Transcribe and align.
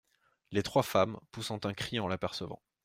Les 0.49 0.63
Trois 0.63 0.81
Femmes, 0.81 1.19
poussant 1.31 1.59
un 1.63 1.75
cri 1.75 1.99
en 1.99 2.07
l’apercevant. 2.07 2.63